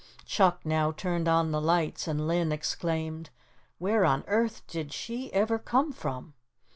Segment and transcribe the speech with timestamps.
[0.25, 3.29] Chuck now turned on the lights and Linn exclaimed:
[3.77, 6.33] "Where on earth did she ever come from?"